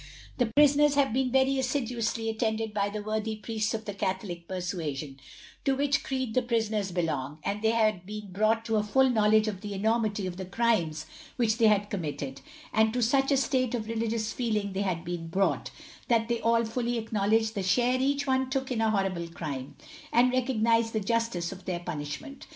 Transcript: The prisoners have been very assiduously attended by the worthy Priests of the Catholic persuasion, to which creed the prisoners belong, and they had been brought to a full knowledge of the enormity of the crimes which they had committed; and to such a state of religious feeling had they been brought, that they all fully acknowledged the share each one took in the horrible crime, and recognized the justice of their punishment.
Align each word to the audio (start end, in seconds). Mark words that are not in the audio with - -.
The 0.39 0.47
prisoners 0.47 0.95
have 0.95 1.13
been 1.13 1.31
very 1.31 1.59
assiduously 1.59 2.27
attended 2.27 2.73
by 2.73 2.89
the 2.89 3.03
worthy 3.03 3.35
Priests 3.35 3.75
of 3.75 3.85
the 3.85 3.93
Catholic 3.93 4.47
persuasion, 4.47 5.19
to 5.63 5.75
which 5.75 6.03
creed 6.03 6.33
the 6.33 6.41
prisoners 6.41 6.91
belong, 6.91 7.37
and 7.45 7.61
they 7.61 7.69
had 7.69 8.03
been 8.03 8.31
brought 8.31 8.65
to 8.65 8.77
a 8.77 8.83
full 8.83 9.11
knowledge 9.11 9.47
of 9.47 9.61
the 9.61 9.75
enormity 9.75 10.25
of 10.25 10.37
the 10.37 10.45
crimes 10.45 11.05
which 11.35 11.59
they 11.59 11.67
had 11.67 11.91
committed; 11.91 12.41
and 12.73 12.93
to 12.93 13.03
such 13.03 13.31
a 13.31 13.37
state 13.37 13.75
of 13.75 13.87
religious 13.87 14.33
feeling 14.33 14.73
had 14.73 14.97
they 15.05 15.15
been 15.17 15.27
brought, 15.27 15.69
that 16.07 16.29
they 16.29 16.41
all 16.41 16.65
fully 16.65 16.97
acknowledged 16.97 17.53
the 17.53 17.61
share 17.61 18.01
each 18.01 18.25
one 18.25 18.49
took 18.49 18.71
in 18.71 18.79
the 18.79 18.89
horrible 18.89 19.27
crime, 19.27 19.75
and 20.11 20.31
recognized 20.31 20.93
the 20.93 20.99
justice 20.99 21.51
of 21.51 21.65
their 21.65 21.79
punishment. 21.79 22.47